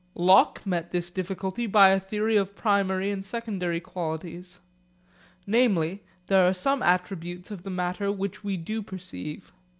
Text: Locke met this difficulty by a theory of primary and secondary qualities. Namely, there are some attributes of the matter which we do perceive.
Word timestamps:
Locke 0.15 0.65
met 0.65 0.89
this 0.89 1.11
difficulty 1.11 1.67
by 1.67 1.89
a 1.89 1.99
theory 1.99 2.35
of 2.35 2.55
primary 2.55 3.11
and 3.11 3.23
secondary 3.23 3.79
qualities. 3.79 4.59
Namely, 5.45 6.01
there 6.25 6.47
are 6.47 6.55
some 6.55 6.81
attributes 6.81 7.51
of 7.51 7.61
the 7.61 7.69
matter 7.69 8.11
which 8.11 8.43
we 8.43 8.57
do 8.57 8.81
perceive. 8.81 9.51